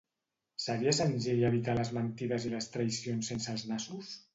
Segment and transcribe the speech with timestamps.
[0.63, 4.17] Seria senzill evitar les mentides i les traïcions sense els nassos?